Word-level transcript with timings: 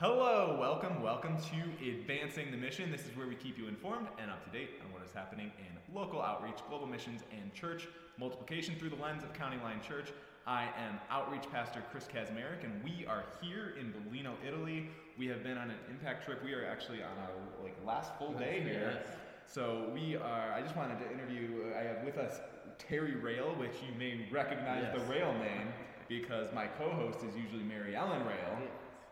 Hello, 0.00 0.56
welcome, 0.60 1.02
welcome 1.02 1.36
to 1.36 1.88
Advancing 1.90 2.52
the 2.52 2.56
Mission. 2.56 2.88
This 2.88 3.00
is 3.00 3.16
where 3.16 3.26
we 3.26 3.34
keep 3.34 3.58
you 3.58 3.66
informed 3.66 4.06
and 4.22 4.30
up 4.30 4.44
to 4.44 4.50
date 4.56 4.70
on 4.84 4.92
what 4.92 5.02
is 5.04 5.12
happening 5.12 5.50
in 5.58 5.92
local 5.92 6.22
outreach, 6.22 6.58
global 6.68 6.86
missions, 6.86 7.22
and 7.32 7.52
church 7.52 7.88
multiplication 8.16 8.76
through 8.76 8.90
the 8.90 9.02
lens 9.02 9.24
of 9.24 9.32
County 9.32 9.56
Line 9.60 9.80
Church. 9.80 10.12
I 10.46 10.66
am 10.78 11.00
Outreach 11.10 11.50
Pastor 11.50 11.82
Chris 11.90 12.04
Kazmarek, 12.04 12.62
and 12.62 12.80
we 12.84 13.06
are 13.06 13.24
here 13.42 13.74
in 13.80 13.92
Belino, 13.92 14.34
Italy. 14.46 14.88
We 15.18 15.26
have 15.26 15.42
been 15.42 15.58
on 15.58 15.68
an 15.68 15.78
impact 15.90 16.24
trip. 16.24 16.44
We 16.44 16.54
are 16.54 16.64
actually 16.64 17.02
on 17.02 17.18
our 17.18 17.32
like 17.64 17.76
last 17.84 18.12
full 18.20 18.34
day 18.34 18.60
here. 18.62 19.02
So 19.46 19.90
we 19.92 20.14
are. 20.14 20.52
I 20.52 20.62
just 20.62 20.76
wanted 20.76 21.00
to 21.00 21.10
interview. 21.12 21.72
I 21.76 21.82
have 21.82 22.04
with 22.04 22.18
us 22.18 22.38
Terry 22.78 23.16
Rayle, 23.16 23.58
which 23.58 23.74
you 23.84 23.98
may 23.98 24.28
recognize 24.30 24.84
Yes. 24.84 24.96
the 24.96 25.12
Rayle 25.12 25.36
name 25.40 25.72
because 26.08 26.54
my 26.54 26.66
co-host 26.66 27.18
is 27.28 27.36
usually 27.36 27.64
Mary 27.64 27.96
Ellen 27.96 28.22
Rayle 28.22 28.62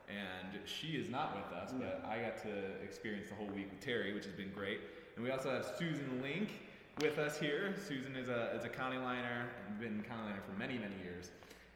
and 0.08 0.58
she 0.64 0.88
is 0.88 1.08
not 1.08 1.36
with 1.36 1.56
us, 1.56 1.72
but 1.78 2.04
I 2.08 2.18
got 2.18 2.38
to 2.42 2.82
experience 2.82 3.28
the 3.28 3.34
whole 3.34 3.48
week 3.48 3.70
with 3.70 3.80
Terry, 3.80 4.12
which 4.12 4.24
has 4.24 4.34
been 4.34 4.50
great. 4.54 4.80
And 5.16 5.24
we 5.24 5.30
also 5.30 5.50
have 5.50 5.66
Susan 5.78 6.20
Link 6.22 6.50
with 7.00 7.18
us 7.18 7.38
here. 7.38 7.74
Susan 7.86 8.16
is 8.16 8.28
a, 8.28 8.54
is 8.56 8.64
a 8.64 8.68
county 8.68 8.98
liner 8.98 9.46
been 9.80 10.02
county 10.08 10.24
liner 10.24 10.42
for 10.46 10.58
many, 10.58 10.78
many 10.78 10.94
years. 11.02 11.30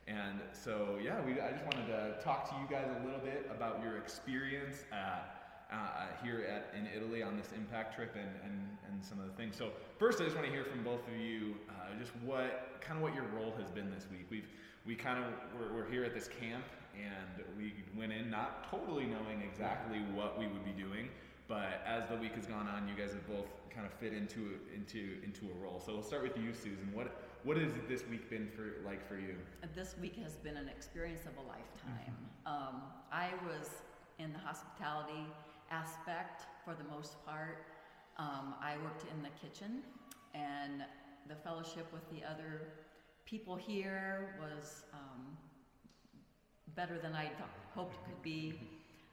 And 0.07 0.41
so, 0.53 0.99
yeah, 1.03 1.21
we, 1.25 1.41
I 1.41 1.53
just 1.53 1.65
wanted 1.65 1.87
to 1.87 2.17
talk 2.23 2.49
to 2.51 2.57
you 2.57 2.67
guys 2.69 2.89
a 3.01 3.05
little 3.05 3.21
bit 3.21 3.49
about 3.55 3.81
your 3.83 3.97
experience 3.97 4.85
at, 4.93 5.37
uh, 5.73 6.07
here 6.25 6.45
at, 6.49 6.75
in 6.77 6.89
Italy 6.97 7.23
on 7.23 7.37
this 7.37 7.51
impact 7.55 7.95
trip 7.95 8.17
and, 8.17 8.31
and, 8.43 8.69
and 8.91 9.05
some 9.05 9.21
of 9.21 9.27
the 9.27 9.33
things. 9.33 9.57
So 9.57 9.71
first, 9.99 10.21
I 10.21 10.25
just 10.25 10.35
want 10.35 10.47
to 10.49 10.53
hear 10.53 10.65
from 10.65 10.83
both 10.83 11.07
of 11.07 11.17
you, 11.17 11.55
uh, 11.69 11.99
just 11.99 12.11
what 12.25 12.81
kind 12.81 12.97
of 12.97 13.03
what 13.03 13.15
your 13.15 13.27
role 13.37 13.55
has 13.59 13.71
been 13.71 13.91
this 13.91 14.07
week. 14.11 14.27
We've 14.31 14.49
we 14.87 14.95
kind 14.97 15.23
of 15.23 15.31
we're, 15.59 15.73
we're 15.77 15.91
here 15.91 16.05
at 16.05 16.15
this 16.15 16.29
camp 16.29 16.65
and 16.95 17.45
we 17.57 17.73
went 17.97 18.13
in 18.13 18.31
not 18.31 18.71
totally 18.71 19.05
knowing 19.05 19.43
exactly 19.43 19.99
what 20.15 20.39
we 20.39 20.47
would 20.47 20.65
be 20.65 20.73
doing 20.73 21.09
but 21.49 21.83
as 21.87 22.09
the 22.09 22.17
week 22.17 22.35
has 22.35 22.47
gone 22.47 22.69
on 22.69 22.89
you 22.89 22.95
guys 22.95 23.13
have 23.13 23.27
both 23.27 23.47
kind 23.75 23.87
of 23.87 23.93
fit 23.95 24.13
into 24.13 24.59
into 24.75 25.19
into 25.25 25.47
a 25.47 25.63
role. 25.63 25.81
So 25.85 25.95
we'll 25.95 26.03
start 26.03 26.23
with 26.23 26.37
you 26.37 26.53
susan. 26.53 26.91
What 26.93 27.23
what 27.45 27.57
has 27.57 27.73
this 27.89 28.05
week 28.07 28.29
been 28.29 28.49
for 28.55 28.85
like 28.85 29.07
for 29.09 29.17
you? 29.17 29.35
This 29.75 29.95
week 30.01 30.17
has 30.23 30.35
been 30.37 30.57
an 30.57 30.69
experience 30.69 31.23
of 31.23 31.37
a 31.43 31.47
lifetime. 31.49 32.15
Um, 32.47 32.83
I 33.13 33.31
was 33.47 33.69
in 34.19 34.33
the 34.33 34.39
hospitality 34.39 35.27
aspect 35.71 36.43
for 36.65 36.75
the 36.75 36.85
most 36.95 37.25
part. 37.25 37.67
Um, 38.19 38.55
I 38.61 38.77
worked 38.83 39.05
in 39.15 39.23
the 39.23 39.31
kitchen, 39.41 39.83
and 40.35 40.83
the 41.29 41.37
fellowship 41.37 41.87
with 41.93 42.09
the 42.11 42.27
other 42.29 42.63
people 43.25 43.57
here 43.57 44.35
was 44.41 44.83
um, 44.93 45.37
better 46.77 46.99
than 46.99 47.15
I 47.15 47.31
hoped 47.75 47.95
it 47.95 48.05
could 48.05 48.23
be. 48.23 48.55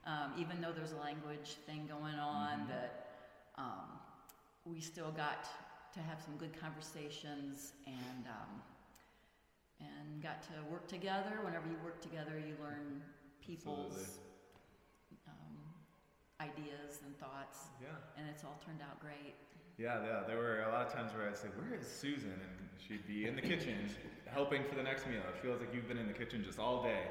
Um, 0.06 0.32
even 0.38 0.60
though 0.60 0.72
there's 0.72 0.92
a 0.92 0.96
language 1.00 1.56
thing 1.66 1.86
going 1.86 2.14
on, 2.14 2.60
Mhm. 2.60 2.68
that 2.68 3.10
um, 3.56 3.98
we 4.64 4.80
still 4.80 5.10
got 5.10 5.44
to 5.92 6.00
have 6.00 6.22
some 6.22 6.36
good 6.36 6.58
conversations 6.58 7.72
and 7.86 8.26
um, 8.26 8.62
and 9.80 10.22
got 10.22 10.42
to 10.42 10.62
work 10.70 10.88
together. 10.88 11.40
Whenever 11.44 11.68
you 11.68 11.76
work 11.84 12.00
together, 12.00 12.38
you 12.38 12.56
learn 12.60 13.02
people's 13.40 14.18
um, 15.26 15.74
ideas 16.40 17.00
and 17.04 17.16
thoughts, 17.18 17.68
yeah 17.80 17.88
and 18.16 18.26
it's 18.28 18.44
all 18.44 18.60
turned 18.64 18.80
out 18.82 18.98
great. 19.00 19.34
yeah 19.78 20.02
yeah 20.04 20.22
there 20.26 20.36
were 20.36 20.62
a 20.62 20.68
lot 20.70 20.86
of 20.86 20.92
times 20.92 21.12
where 21.14 21.28
i'd 21.28 21.36
say 21.36 21.48
where 21.56 21.78
is 21.78 21.86
susan 21.86 22.30
and 22.32 22.68
she'd 22.78 23.06
be 23.06 23.26
in 23.26 23.34
the 23.34 23.42
kitchen 23.42 23.88
helping 24.26 24.62
for 24.64 24.74
the 24.74 24.82
next 24.82 25.06
meal 25.06 25.22
it 25.28 25.36
feels 25.40 25.60
like 25.60 25.72
you've 25.74 25.88
been 25.88 25.98
in 25.98 26.06
the 26.06 26.12
kitchen 26.12 26.42
just 26.44 26.58
all 26.58 26.82
day 26.82 27.02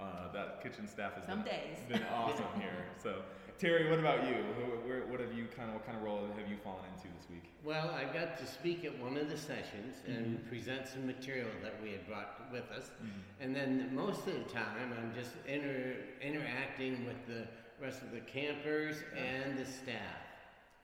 uh, 0.00 0.32
that 0.32 0.62
kitchen 0.62 0.88
staff 0.88 1.14
has 1.14 1.24
Some 1.26 1.42
been, 1.42 1.52
days. 1.52 1.78
been 1.88 2.02
awesome 2.14 2.44
here 2.58 2.84
so 3.02 3.22
terry 3.58 3.88
what 3.90 3.98
about 3.98 4.26
you 4.26 4.34
Who- 4.56 4.88
where, 4.88 5.02
what 5.06 5.20
have 5.20 5.32
you 5.32 5.46
kind 5.56 5.68
of 5.68 5.74
what 5.76 5.84
kind 5.86 5.96
of 5.98 6.02
role 6.04 6.26
have 6.36 6.48
you 6.48 6.56
fallen 6.64 6.84
into 6.96 7.08
this 7.18 7.28
week 7.30 7.44
Well, 7.64 7.90
I 7.90 8.04
got 8.04 8.38
to 8.38 8.46
speak 8.46 8.84
at 8.86 8.98
one 8.98 9.16
of 9.18 9.28
the 9.28 9.36
sessions 9.36 9.96
and 10.06 10.38
Mhm. 10.38 10.48
present 10.48 10.88
some 10.88 11.06
material 11.06 11.48
that 11.62 11.74
we 11.82 11.92
had 11.92 12.06
brought 12.08 12.50
with 12.50 12.70
us. 12.72 12.90
Mhm. 13.02 13.10
And 13.40 13.54
then 13.54 13.94
most 13.94 14.26
of 14.26 14.32
the 14.34 14.48
time, 14.50 14.94
I'm 14.98 15.12
just 15.14 15.32
inter- 15.46 15.96
interacting 16.22 17.04
with 17.04 17.20
the 17.26 17.46
rest 17.78 18.00
of 18.02 18.10
the 18.12 18.20
campers 18.20 18.96
and 19.14 19.58
the 19.58 19.66
staff. 19.66 20.24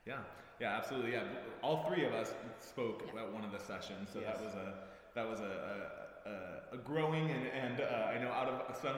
Yeah, 0.05 0.19
yeah, 0.59 0.77
absolutely. 0.77 1.13
Yeah, 1.13 1.23
all 1.63 1.83
three 1.89 2.05
of 2.05 2.13
us 2.13 2.33
spoke 2.59 3.09
Yeah. 3.11 3.21
at 3.23 3.33
one 3.33 3.43
of 3.43 3.51
the 3.51 3.59
sessions, 3.59 4.11
so 4.13 4.19
that 4.21 4.39
was 4.39 4.53
a 4.53 4.67
that 5.15 5.27
was 5.27 5.39
a 5.39 5.53
a, 5.73 6.06
a 6.73 6.77
growing 6.77 7.31
and, 7.31 7.47
and 7.47 7.81
uh, 7.81 8.11
I 8.13 8.21
know 8.21 8.29
out 8.29 8.49
of 8.49 8.75
some 8.75 8.95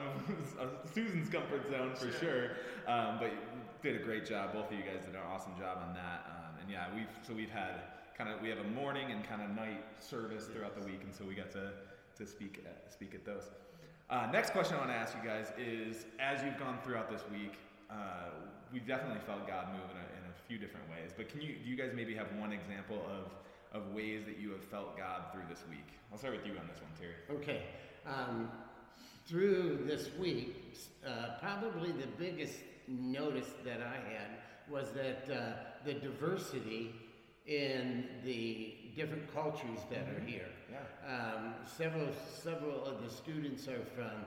of 0.58 0.70
Susan's 0.94 1.28
comfort 1.28 1.70
zone 1.70 1.94
for 1.94 2.10
sure. 2.18 2.50
Um, 2.86 3.18
but 3.18 3.30
you 3.30 3.38
did 3.82 4.00
a 4.00 4.04
great 4.04 4.26
job. 4.26 4.52
Both 4.52 4.70
of 4.70 4.78
you 4.78 4.84
guys 4.84 5.04
did 5.04 5.14
an 5.14 5.20
awesome 5.32 5.56
job 5.58 5.78
on 5.86 5.94
that. 5.94 6.26
Um, 6.28 6.60
and 6.60 6.70
yeah, 6.70 6.86
we've 6.94 7.12
so 7.26 7.32
we've 7.32 7.50
had 7.50 7.82
kind 8.16 8.30
of 8.30 8.40
we 8.42 8.48
have 8.48 8.58
a 8.58 8.68
morning 8.70 9.12
and 9.12 9.26
kind 9.26 9.42
of 9.42 9.50
night 9.50 9.84
service 9.98 10.46
throughout 10.46 10.78
the 10.78 10.84
week, 10.86 11.00
and 11.04 11.14
so 11.14 11.24
we 11.24 11.34
got 11.34 11.50
to 11.52 11.72
to 12.18 12.26
speak 12.26 12.62
at, 12.66 12.92
speak 12.92 13.14
at 13.14 13.24
those. 13.24 13.50
Uh, 14.10 14.28
next 14.32 14.50
question 14.50 14.74
I 14.74 14.78
want 14.78 14.90
to 14.90 14.96
ask 14.96 15.14
you 15.16 15.28
guys 15.28 15.52
is: 15.56 16.06
as 16.18 16.42
you've 16.42 16.58
gone 16.58 16.78
throughout 16.84 17.10
this 17.10 17.22
week, 17.30 17.54
uh, 17.90 18.30
we 18.72 18.80
definitely 18.80 19.20
felt 19.26 19.46
God 19.46 19.68
move 19.72 19.88
in 19.90 19.96
a, 19.96 20.06
in 20.18 20.24
a 20.28 20.34
few 20.48 20.58
different 20.58 20.90
ways. 20.90 21.12
But 21.16 21.28
can 21.28 21.40
you 21.40 21.54
do 21.62 21.70
you 21.70 21.76
guys 21.76 21.92
maybe 21.94 22.14
have 22.14 22.26
one 22.38 22.52
example 22.52 23.06
of 23.08 23.30
of 23.72 23.94
ways 23.94 24.24
that 24.26 24.38
you 24.38 24.50
have 24.50 24.64
felt 24.64 24.96
God 24.96 25.24
through 25.32 25.44
this 25.48 25.62
week? 25.68 25.86
I'll 26.12 26.18
start 26.18 26.36
with 26.36 26.46
you 26.46 26.52
on 26.52 26.66
this 26.66 26.80
one, 26.80 26.90
Terry. 26.98 27.14
Okay. 27.30 27.62
Um, 28.06 28.50
through 29.26 29.84
this 29.86 30.08
week, 30.18 30.56
uh, 31.06 31.38
probably 31.40 31.92
the 31.92 32.08
biggest 32.18 32.54
notice 32.88 33.50
that 33.64 33.80
I 33.80 33.94
had 33.94 34.38
was 34.68 34.90
that 34.92 35.30
uh, 35.30 35.52
the 35.84 35.94
diversity 35.94 36.94
in 37.46 38.06
the 38.24 38.74
different 38.94 39.32
cultures 39.32 39.80
that 39.90 40.08
are 40.08 40.20
here. 40.26 40.48
Yeah. 40.70 41.08
Um, 41.08 41.54
several, 41.64 42.08
several 42.42 42.84
of 42.84 43.02
the 43.02 43.10
students 43.10 43.66
are 43.68 43.84
from 43.94 44.24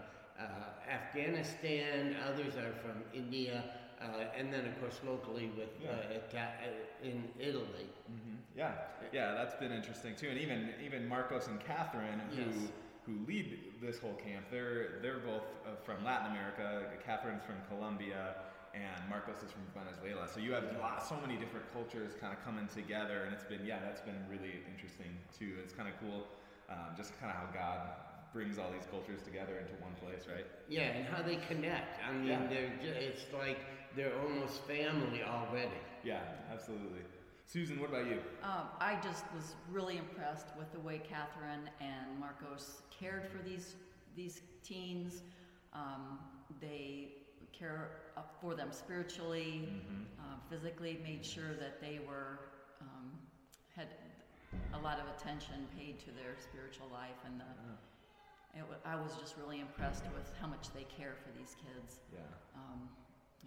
Afghanistan, 0.89 2.15
others 2.27 2.55
are 2.57 2.73
from 2.81 3.03
India, 3.13 3.63
uh, 4.01 4.05
and 4.37 4.51
then 4.53 4.65
of 4.65 4.79
course 4.79 4.99
locally 5.05 5.51
with 5.57 5.69
uh, 5.87 6.15
Ita- 6.15 6.37
uh, 6.37 7.05
in 7.07 7.23
Italy. 7.39 7.87
hmm 8.07 8.35
Yeah, 8.57 8.71
yeah, 9.11 9.33
that's 9.33 9.55
been 9.55 9.71
interesting 9.71 10.15
too. 10.15 10.29
And 10.29 10.39
even 10.39 10.69
even 10.85 11.07
Marcos 11.07 11.47
and 11.47 11.59
Catherine, 11.59 12.19
who 12.31 12.41
Yes. 12.41 12.71
who 13.05 13.13
lead 13.27 13.59
this 13.81 13.99
whole 13.99 14.15
camp, 14.15 14.45
they're 14.51 14.99
they're 15.01 15.19
both 15.19 15.43
uh, 15.65 15.75
from 15.83 16.03
Latin 16.03 16.31
America. 16.31 16.85
Catherine's 17.05 17.43
from 17.43 17.55
Colombia, 17.69 18.35
and 18.73 18.99
Marcos 19.09 19.37
is 19.43 19.51
from 19.51 19.65
Venezuela. 19.73 20.27
So 20.27 20.39
you 20.39 20.51
have 20.53 20.63
lot, 20.79 21.05
so 21.05 21.15
many 21.25 21.37
different 21.37 21.65
cultures 21.73 22.13
kind 22.19 22.33
of 22.33 22.43
coming 22.43 22.67
together, 22.73 23.23
and 23.25 23.33
it's 23.33 23.43
been 23.45 23.65
yeah, 23.65 23.79
that's 23.85 24.01
been 24.01 24.19
really 24.29 24.61
interesting 24.71 25.11
too. 25.37 25.53
It's 25.63 25.73
kind 25.73 25.87
of 25.89 25.95
cool, 26.01 26.27
um, 26.69 26.95
just 26.97 27.17
kind 27.19 27.31
of 27.31 27.37
how 27.37 27.47
God 27.53 27.79
brings 28.33 28.57
all 28.57 28.71
these 28.71 28.87
cultures 28.89 29.21
together 29.21 29.57
into 29.59 29.73
one 29.81 29.93
place, 30.01 30.27
right? 30.27 30.45
Yeah, 30.67 30.81
and 30.97 31.05
how 31.05 31.21
they 31.21 31.35
connect. 31.35 31.99
I 32.03 32.11
mean, 32.13 32.27
Yeah. 32.27 32.47
they're 32.47 32.69
ju- 32.81 32.87
it's 32.99 33.31
like 33.31 33.59
they're 33.95 34.19
almost 34.19 34.63
family 34.63 35.23
already. 35.23 35.77
Yeah, 36.03 36.23
absolutely. 36.51 37.03
Susan, 37.45 37.79
what 37.79 37.89
about 37.89 38.07
you? 38.07 38.19
Um, 38.41 38.67
I 38.79 38.99
just 39.01 39.23
was 39.35 39.55
really 39.69 39.97
impressed 39.97 40.47
with 40.57 40.71
the 40.71 40.79
way 40.79 40.97
Catherine 40.99 41.69
and 41.79 42.19
Marcos 42.19 42.81
cared 42.89 43.27
for 43.27 43.37
these 43.37 43.75
these 44.15 44.41
teens. 44.63 45.21
Um, 45.73 46.19
they 46.59 47.13
care 47.51 48.01
uh, 48.17 48.21
for 48.41 48.55
them 48.55 48.71
spiritually, 48.71 49.67
Mhm. 49.69 50.05
uh, 50.19 50.37
physically, 50.49 50.99
made 51.03 51.23
sure 51.25 51.53
that 51.55 51.79
they 51.81 51.99
were 51.99 52.39
um, 52.81 53.19
had 53.75 53.87
a 54.73 54.79
lot 54.79 54.99
of 54.99 55.05
attention 55.15 55.67
paid 55.77 55.99
to 55.99 56.11
their 56.11 56.35
spiritual 56.39 56.87
life, 56.89 57.17
and 57.25 57.39
the, 57.39 57.43
it, 57.45 57.77
wa- 58.61 58.83
I 58.85 58.95
was 58.95 59.15
just 59.17 59.35
really 59.37 59.59
impressed 59.59 60.03
with 60.13 60.29
how 60.39 60.47
much 60.47 60.69
they 60.73 60.85
care 60.85 61.15
for 61.23 61.31
these 61.37 61.55
kids. 61.57 61.99
Yeah. 62.13 62.19
Um, 62.55 62.89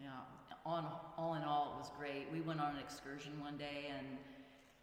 yeah, 0.02 0.26
on, 0.66 0.84
all 1.16 1.34
in 1.34 1.42
all, 1.42 1.74
it 1.74 1.78
was 1.78 1.90
great. 1.96 2.26
We 2.32 2.40
went 2.40 2.60
on 2.60 2.74
an 2.74 2.80
excursion 2.80 3.38
one 3.40 3.56
day 3.56 3.88
and 3.96 4.18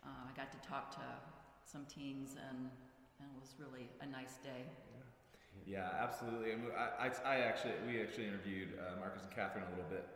uh, 0.04 0.30
I 0.30 0.32
got 0.36 0.52
to 0.52 0.68
talk 0.68 0.92
to 0.96 1.06
some 1.66 1.86
teens 1.86 2.36
and, 2.40 2.72
and 3.20 3.28
it 3.30 3.40
was 3.40 3.56
really 3.60 3.90
a 4.02 4.06
nice 4.06 4.38
day. 4.42 4.64
Yeah, 5.66 5.90
absolutely. 6.00 6.52
And 6.52 6.64
I, 6.76 7.08
I, 7.08 7.36
I 7.36 7.38
actually, 7.40 7.74
we 7.88 8.02
actually 8.02 8.28
interviewed 8.28 8.80
uh, 8.80 9.00
Marcos 9.00 9.24
and 9.24 9.32
Catherine 9.32 9.66
a 9.66 9.70
little 9.76 9.90
bit 9.90 10.08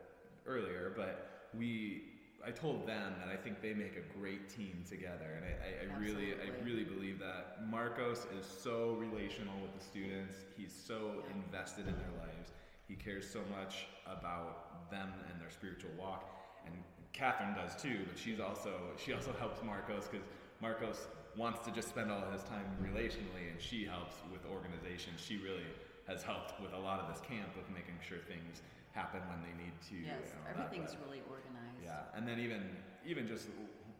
earlier, 0.45 0.93
but 0.95 1.47
we, 1.57 2.03
I 2.45 2.51
told 2.51 2.87
them 2.87 3.15
that 3.19 3.29
I 3.31 3.35
think 3.35 3.61
they 3.61 3.73
make 3.73 3.97
a 3.97 4.19
great 4.19 4.49
team 4.49 4.83
together, 4.87 5.35
and 5.35 5.43
I, 5.43 5.49
I, 5.49 5.95
I 5.95 5.99
really, 5.99 6.33
I 6.33 6.63
really 6.63 6.83
believe 6.83 7.19
that 7.19 7.67
Marcos 7.69 8.25
is 8.39 8.45
so 8.45 8.95
relational 8.99 9.53
with 9.61 9.77
the 9.77 9.83
students. 9.83 10.35
He's 10.55 10.73
so 10.73 11.23
invested 11.33 11.87
in 11.87 11.95
their 11.95 12.13
lives. 12.19 12.51
He 12.87 12.95
cares 12.95 13.29
so 13.29 13.39
much 13.51 13.87
about 14.05 14.89
them 14.89 15.09
and 15.31 15.41
their 15.41 15.49
spiritual 15.49 15.91
walk, 15.99 16.29
and 16.65 16.73
Catherine 17.11 17.53
does 17.55 17.81
too. 17.81 17.99
But 18.07 18.17
she's 18.17 18.39
also, 18.39 18.71
she 18.97 19.13
also 19.13 19.33
helps 19.39 19.61
Marcos 19.63 20.07
because 20.07 20.25
Marcos 20.61 21.07
wants 21.35 21.59
to 21.65 21.71
just 21.71 21.89
spend 21.89 22.11
all 22.11 22.23
his 22.31 22.43
time 22.43 22.65
relationally, 22.81 23.51
and 23.51 23.59
she 23.59 23.85
helps 23.85 24.15
with 24.31 24.41
organization. 24.45 25.13
She 25.17 25.37
really 25.37 25.67
has 26.07 26.23
helped 26.23 26.59
with 26.61 26.73
a 26.73 26.77
lot 26.79 26.99
of 26.99 27.07
this 27.11 27.21
camp 27.27 27.51
of 27.59 27.67
making 27.73 27.95
sure 28.01 28.17
things 28.27 28.61
happen 28.91 29.19
when 29.29 29.39
they 29.43 29.53
need 29.63 29.75
to. 29.91 29.95
Yes, 30.07 30.31
that, 30.33 30.57
everything's 30.57 30.95
but- 30.95 31.05
really 31.05 31.21
organized. 31.29 31.83
yeah, 31.83 32.15
and 32.15 32.27
then 32.27 32.39
even 32.39 32.63
even 33.05 33.27
just 33.27 33.47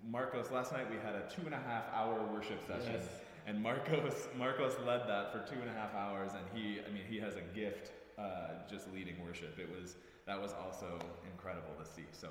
Marcos 0.07 0.51
last 0.51 0.71
night 0.71 0.89
we 0.89 0.98
had 0.98 1.15
a 1.15 1.24
two 1.30 1.44
and 1.45 1.54
a 1.54 1.59
half 1.68 1.83
hour 1.94 2.24
worship 2.33 2.59
session, 2.65 2.94
Yes. 3.00 3.07
and 3.45 3.62
Marcos 3.62 4.27
Marcos 4.38 4.75
led 4.86 5.07
that 5.07 5.31
for 5.31 5.39
two 5.51 5.59
and 5.59 5.69
a 5.69 5.74
half 5.74 5.94
hours, 5.94 6.31
and 6.33 6.45
he 6.56 6.80
I 6.88 6.89
mean 6.92 7.04
he 7.07 7.19
has 7.19 7.36
a 7.36 7.45
gift 7.54 7.92
uh, 8.18 8.63
just 8.69 8.92
leading 8.94 9.21
worship. 9.24 9.59
It 9.59 9.69
was 9.69 9.95
that 10.25 10.42
was 10.42 10.54
also 10.54 11.00
incredible 11.31 11.74
to 11.80 11.86
see. 11.86 12.06
So 12.12 12.30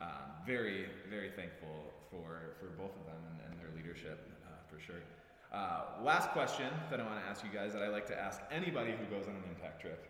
um, 0.00 0.34
very 0.46 0.86
very 1.08 1.30
thankful 1.30 1.92
for 2.10 2.58
for 2.60 2.66
both 2.76 2.94
of 2.98 3.06
them 3.06 3.22
and, 3.30 3.38
and 3.52 3.60
their 3.60 3.70
leadership 3.76 4.18
uh, 4.44 4.50
for 4.68 4.80
sure. 4.82 5.00
Uh, 5.52 5.82
last 6.02 6.30
question 6.30 6.72
that 6.90 6.98
I 6.98 7.04
want 7.04 7.22
to 7.22 7.28
ask 7.28 7.44
you 7.44 7.50
guys 7.50 7.74
that 7.74 7.82
I 7.82 7.88
like 7.88 8.06
to 8.06 8.18
ask 8.18 8.40
anybody 8.50 8.92
who 8.92 9.04
goes 9.14 9.28
on 9.28 9.34
an 9.34 9.42
impact 9.50 9.82
trip 9.82 10.08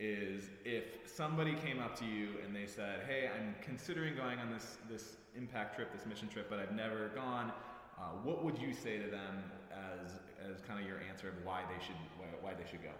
is 0.00 0.44
if 0.64 0.84
somebody 1.04 1.54
came 1.56 1.78
up 1.78 1.98
to 1.98 2.06
you 2.06 2.28
and 2.44 2.56
they 2.56 2.66
said, 2.66 3.00
"Hey, 3.06 3.28
I'm 3.28 3.54
considering 3.60 4.16
going 4.16 4.38
on 4.38 4.50
this 4.50 4.78
this 4.88 5.16
impact 5.36 5.74
trip, 5.74 5.92
this 5.92 6.06
mission 6.06 6.28
trip, 6.28 6.48
but 6.48 6.58
I've 6.58 6.74
never 6.74 7.08
gone," 7.08 7.52
uh, 7.98 8.02
what 8.22 8.42
would 8.44 8.58
you 8.58 8.72
say 8.72 8.98
to 8.98 9.10
them 9.10 9.44
as 9.72 10.20
as 10.40 10.62
kind 10.62 10.80
of 10.80 10.86
your 10.86 11.00
answer 11.10 11.28
of 11.28 11.34
why 11.44 11.64
they 11.68 11.84
should 11.84 11.96
why, 12.16 12.26
why 12.40 12.54
they 12.54 12.68
should 12.70 12.82
go? 12.82 12.92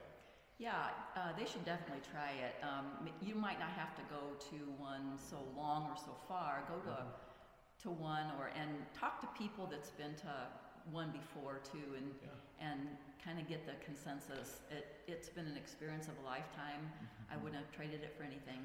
Yeah, 0.59 0.91
uh, 1.17 1.33
they 1.39 1.47
should 1.47 1.65
definitely 1.65 2.03
try 2.11 2.33
it. 2.33 2.57
Um, 2.63 3.09
you 3.23 3.37
might 3.37 3.61
not 3.61 3.71
have 3.71 3.95
to 3.95 4.03
go 4.11 4.35
to 4.51 4.57
one 4.77 5.17
so 5.17 5.39
long 5.57 5.85
or 5.85 5.97
so 5.97 6.17
far. 6.29 6.65
Go 6.69 6.81
to 6.91 7.07
to 7.85 7.91
one 7.91 8.27
or 8.39 8.51
and 8.61 8.71
talk 8.93 9.21
to 9.21 9.29
people 9.39 9.67
that's 9.71 9.91
been 9.91 10.17
to 10.17 10.35
one 10.91 11.11
before 11.13 11.61
too, 11.73 11.95
and 11.97 12.11
and 12.61 12.89
kind 13.25 13.39
of 13.39 13.49
get 13.49 13.67
the 13.67 13.73
consensus. 13.85 14.61
It 14.71 14.87
it's 15.07 15.29
been 15.29 15.47
an 15.47 15.57
experience 15.57 16.09
of 16.09 16.15
a 16.23 16.27
lifetime. 16.27 16.91
I 17.33 17.37
wouldn't 17.37 17.57
have 17.63 17.71
traded 17.73 18.03
it 18.03 18.15
for 18.17 18.25
anything. 18.25 18.61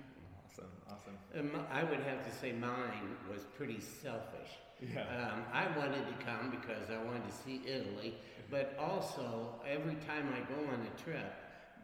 Awesome, 0.49 0.71
awesome. 0.89 1.17
Um, 1.55 1.65
I 1.71 1.83
would 1.83 1.99
have 2.01 2.23
to 2.25 2.31
say 2.39 2.51
mine 2.51 3.17
was 3.31 3.41
pretty 3.57 3.79
selfish. 3.79 4.51
Yeah. 4.81 5.01
Um, 5.01 5.43
I 5.51 5.65
wanted 5.77 6.05
to 6.07 6.25
come 6.25 6.51
because 6.51 6.89
I 6.91 7.01
wanted 7.03 7.23
to 7.29 7.35
see 7.43 7.61
Italy, 7.65 8.15
but 8.51 8.75
also 8.79 9.55
every 9.67 9.95
time 10.07 10.29
I 10.33 10.39
go 10.53 10.59
on 10.71 10.85
a 10.85 11.01
trip, 11.01 11.33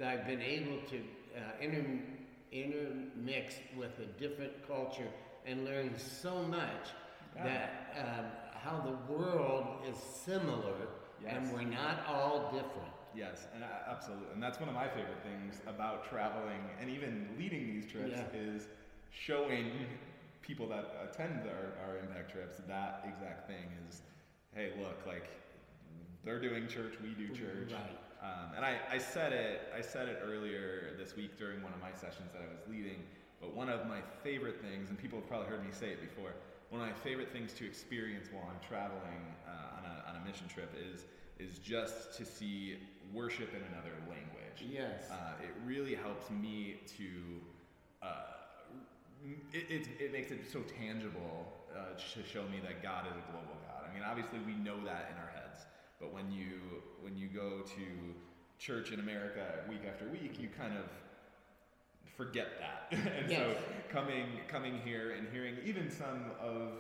I've 0.06 0.26
been 0.28 0.42
able 0.42 0.78
to 0.90 0.98
uh, 0.98 1.42
inter- 1.62 2.00
intermix 2.52 3.56
with 3.78 3.98
a 4.00 4.06
different 4.20 4.52
culture 4.68 5.08
and 5.46 5.66
learn 5.66 5.98
so 5.98 6.44
much 6.44 6.90
Yeah. 7.36 7.44
that 7.44 8.20
um, 8.20 8.26
how 8.64 8.80
the 8.82 9.14
world 9.14 9.66
is 9.90 9.98
similar 9.98 10.76
Yes. 11.22 11.34
and 11.36 11.54
we're 11.54 11.64
not 11.64 12.06
all 12.08 12.50
different. 12.54 12.94
Yes, 13.14 13.48
and 13.54 13.64
I, 13.64 13.68
absolutely, 13.92 14.28
and 14.34 14.42
that's 14.42 14.60
one 14.60 14.70
of 14.70 14.76
my 14.76 14.88
favorite 14.88 15.22
things 15.22 15.62
about 15.68 16.08
traveling 16.10 16.62
and 16.80 16.90
even 16.90 17.28
leading 17.38 17.66
these 17.68 17.92
trips 17.92 18.12
Yeah. 18.16 18.40
is 18.40 18.68
showing 19.12 19.72
people 20.42 20.68
that 20.70 20.96
attend 21.12 21.42
our, 21.48 21.74
our 21.88 21.98
impact 22.00 22.32
trips 22.32 22.58
that 22.68 23.04
exact 23.06 23.48
thing 23.48 23.66
is, 23.90 24.02
hey, 24.56 24.72
look, 24.80 25.06
like 25.06 25.30
they're 26.24 26.40
doing 26.40 26.68
church, 26.68 26.94
we 27.02 27.10
do 27.10 27.28
church, 27.36 27.74
Right. 27.74 27.98
um, 28.24 28.54
and 28.56 28.64
I, 28.64 28.78
I 28.90 28.98
said 28.98 29.34
it, 29.34 29.74
I 29.76 29.82
said 29.82 30.08
it 30.08 30.20
earlier 30.24 30.94
this 30.98 31.16
week 31.18 31.38
during 31.38 31.62
one 31.62 31.74
of 31.74 31.82
my 31.82 31.92
sessions 31.92 32.32
that 32.32 32.42
I 32.42 32.48
was 32.48 32.62
leading. 32.70 33.04
But 33.42 33.56
one 33.56 33.70
of 33.70 33.88
my 33.88 34.00
favorite 34.24 34.62
things, 34.62 34.90
and 34.90 34.98
people 34.98 35.20
have 35.20 35.28
probably 35.28 35.48
heard 35.48 35.64
me 35.66 35.72
say 35.72 35.92
it 35.92 36.02
before, 36.02 36.34
one 36.70 36.82
of 36.82 36.88
my 36.88 36.94
favorite 36.94 37.32
things 37.32 37.54
to 37.54 37.66
experience 37.66 38.28
while 38.32 38.48
I'm 38.50 38.68
traveling 38.68 39.36
uh, 39.48 39.78
on, 39.78 39.86
a, 39.86 40.10
on 40.10 40.22
a 40.22 40.26
mission 40.26 40.48
trip 40.48 40.74
is 40.78 41.06
is 41.40 41.58
just 41.60 42.18
to 42.18 42.26
see 42.26 42.78
worship 43.14 43.50
in 43.56 43.62
another 43.72 43.96
language. 44.10 44.60
Yes. 44.70 45.10
Uh, 45.10 45.42
it 45.42 45.52
really 45.66 45.96
helps 45.96 46.30
me 46.30 46.82
to. 46.98 47.10
Uh, 48.02 48.08
it, 49.54 49.66
it, 49.70 49.88
it 50.00 50.14
makes 50.14 50.32
it 50.32 50.40
so 50.52 50.62
tangible 50.80 51.52
uh, 51.76 51.98
to 51.98 52.28
show 52.28 52.44
me 52.44 52.60
that 52.64 52.82
God 52.82 53.06
is 53.08 53.14
a 53.14 53.32
global 53.32 53.58
God. 53.68 53.84
I 53.90 53.94
mean, 53.94 54.04
obviously 54.04 54.40
we 54.46 54.54
know 54.54 54.78
that 54.86 55.12
in 55.12 55.18
our 55.20 55.32
heads, 55.34 55.66
but 56.00 56.14
when 56.14 56.32
you 56.32 56.84
when 57.02 57.18
you 57.18 57.28
go 57.28 57.62
to 57.62 57.86
church 58.60 58.92
in 58.92 59.00
America 59.00 59.64
week 59.70 59.82
after 59.88 60.08
week, 60.10 60.40
you 60.40 60.50
kind 60.58 60.74
of 60.78 60.86
forget 62.20 62.60
that. 62.60 63.00
and 63.18 63.30
so 63.32 63.56
coming 63.90 64.26
coming 64.50 64.80
here 64.84 65.14
and 65.18 65.28
hearing 65.32 65.56
even 65.66 65.90
some 65.90 66.32
of 66.42 66.74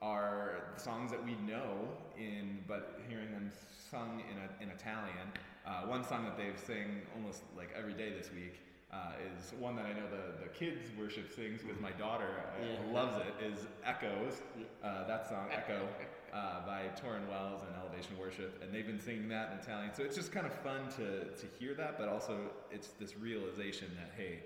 our 0.00 0.72
songs 0.76 1.10
that 1.10 1.22
we 1.24 1.34
know 1.46 1.88
in, 2.16 2.58
but 2.68 3.00
hearing 3.08 3.30
them 3.32 3.50
sung 3.90 4.22
in 4.30 4.36
a, 4.38 4.62
in 4.62 4.68
Italian. 4.70 5.26
Uh, 5.66 5.86
one 5.88 6.04
song 6.04 6.24
that 6.24 6.36
they've 6.36 6.58
sang 6.58 7.00
almost 7.16 7.42
like 7.56 7.70
every 7.76 7.94
day 7.94 8.10
this 8.16 8.30
week 8.32 8.60
uh, 8.92 9.12
is 9.34 9.52
one 9.58 9.74
that 9.74 9.86
I 9.86 9.92
know 9.94 10.06
the, 10.10 10.44
the 10.44 10.48
kids 10.50 10.90
worship 10.98 11.34
sings 11.34 11.62
because 11.62 11.80
my 11.80 11.92
daughter 11.92 12.28
uh, 12.38 12.64
Yeah. 12.64 12.92
loves 12.92 13.16
it. 13.16 13.44
Is 13.44 13.66
Echoes? 13.84 14.42
Uh, 14.84 15.06
that 15.08 15.26
song 15.28 15.48
Echo 15.50 15.88
uh, 16.34 16.66
by 16.66 16.82
Tauren 17.00 17.26
Wells 17.28 17.62
and 17.66 17.74
Elevation 17.82 18.18
Worship, 18.18 18.62
and 18.62 18.72
they've 18.72 18.86
been 18.86 19.00
singing 19.00 19.28
that 19.28 19.52
in 19.52 19.58
Italian. 19.58 19.94
So 19.94 20.04
it's 20.04 20.14
just 20.16 20.30
kind 20.30 20.46
of 20.46 20.52
fun 20.52 20.88
to 20.96 21.24
to 21.24 21.46
hear 21.58 21.74
that, 21.74 21.98
but 21.98 22.08
also 22.08 22.36
it's 22.70 22.88
this 23.00 23.16
realization 23.16 23.88
that 23.96 24.12
hey. 24.16 24.40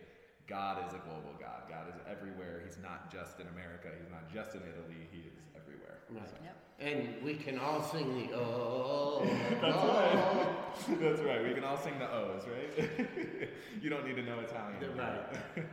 God 0.49 0.79
is 0.89 0.95
a 0.95 0.99
global 1.05 1.37
God. 1.39 1.69
God 1.69 1.93
is 1.93 2.01
everywhere. 2.11 2.63
He's 2.65 2.79
not 2.83 3.13
just 3.13 3.39
in 3.39 3.47
America. 3.49 3.89
He's 4.01 4.11
not 4.11 4.33
just 4.33 4.57
in 4.57 4.63
Italy. 4.63 5.05
He 5.13 5.29
is 5.29 5.37
everywhere. 5.55 6.01
Right. 6.09 6.25
Yep. 6.43 6.57
And 6.81 7.23
we 7.23 7.35
can 7.35 7.59
all 7.59 7.83
sing 7.83 8.17
the 8.17 8.35
oh, 8.35 9.29
That's 9.61 9.77
oh. 9.77 9.89
right. 9.89 11.01
That's 11.01 11.21
right. 11.21 11.45
We 11.45 11.53
can 11.53 11.65
all 11.65 11.77
sing 11.77 11.99
the 11.99 12.11
O's, 12.11 12.45
right? 12.49 12.89
you 13.83 13.91
don't 13.91 14.07
need 14.07 14.17
to 14.17 14.23
know 14.23 14.41
Italian. 14.41 14.97
Right. 14.97 15.67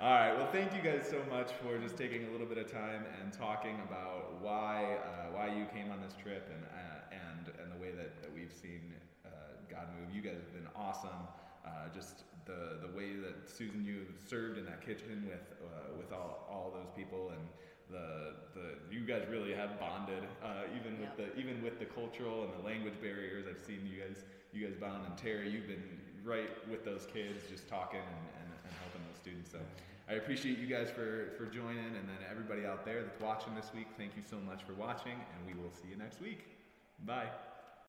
all 0.00 0.14
right. 0.14 0.34
Well, 0.34 0.48
thank 0.50 0.72
you 0.72 0.80
guys 0.80 1.06
so 1.06 1.20
much 1.28 1.50
for 1.60 1.76
just 1.78 1.98
taking 1.98 2.26
a 2.26 2.30
little 2.30 2.46
bit 2.46 2.56
of 2.56 2.72
time 2.72 3.04
and 3.20 3.32
talking 3.34 3.76
about 3.86 4.40
why 4.40 4.96
uh, 5.04 5.36
why 5.36 5.48
you 5.54 5.66
came 5.74 5.90
on 5.90 6.00
this 6.00 6.14
trip 6.22 6.48
and 6.48 6.64
uh, 6.72 7.12
and 7.12 7.52
and 7.60 7.70
the 7.70 7.82
way 7.82 7.90
that, 7.90 8.22
that 8.22 8.32
we've 8.32 8.52
seen 8.52 8.94
uh, 9.26 9.28
God 9.68 9.88
move. 9.98 10.14
You 10.14 10.22
guys 10.22 10.40
have 10.40 10.54
been 10.54 10.70
awesome. 10.74 11.26
Uh, 11.64 11.92
just 11.94 12.24
the 12.46 12.78
the 12.86 12.96
way 12.96 13.16
that 13.16 13.48
Susan 13.48 13.84
you 13.84 14.06
served 14.28 14.58
in 14.58 14.64
that 14.64 14.84
kitchen 14.84 15.24
with 15.26 15.44
uh, 15.62 15.96
with 15.98 16.12
all, 16.12 16.46
all 16.50 16.72
those 16.74 16.90
people 16.96 17.30
and 17.30 17.44
the 17.90 18.34
the 18.54 18.94
you 18.94 19.00
guys 19.00 19.26
really 19.30 19.52
have 19.52 19.78
bonded 19.78 20.24
uh, 20.42 20.64
even 20.78 21.00
with 21.00 21.14
the 21.16 21.36
even 21.38 21.62
with 21.62 21.78
the 21.78 21.84
cultural 21.86 22.44
and 22.44 22.52
the 22.54 22.66
language 22.66 22.98
barriers. 23.02 23.44
I've 23.48 23.64
seen 23.64 23.86
you 23.86 24.00
guys 24.00 24.24
you 24.52 24.66
guys 24.66 24.76
bond 24.76 25.06
and 25.06 25.16
Terry, 25.16 25.50
you've 25.50 25.68
been 25.68 25.82
right 26.24 26.50
with 26.68 26.84
those 26.84 27.06
kids, 27.12 27.44
just 27.48 27.68
talking 27.68 28.00
and, 28.00 28.26
and, 28.42 28.50
and 28.64 28.72
helping 28.82 29.02
those 29.08 29.20
students. 29.20 29.50
So 29.50 29.58
I 30.08 30.14
appreciate 30.14 30.58
you 30.58 30.66
guys 30.66 30.90
for 30.90 31.32
for 31.36 31.46
joining, 31.46 31.94
and 31.98 32.08
then 32.08 32.20
everybody 32.30 32.66
out 32.66 32.84
there 32.84 33.02
that's 33.02 33.20
watching 33.20 33.54
this 33.54 33.70
week, 33.74 33.86
thank 33.96 34.16
you 34.16 34.22
so 34.28 34.36
much 34.38 34.62
for 34.64 34.74
watching, 34.74 35.12
and 35.14 35.46
we 35.46 35.60
will 35.60 35.70
see 35.70 35.88
you 35.88 35.96
next 35.96 36.20
week. 36.20 36.46
Bye. 37.04 37.28